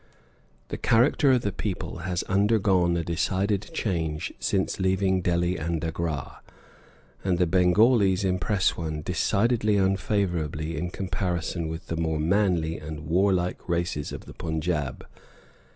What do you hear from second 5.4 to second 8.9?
and Agra, and the Bengalis impress